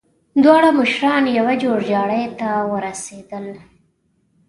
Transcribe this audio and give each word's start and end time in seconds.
دواړه 0.43 0.69
مشران 0.79 1.23
يوه 1.37 1.53
جوړجاړي 1.63 2.23
ته 2.39 2.49
ورسېدل. 2.71 3.45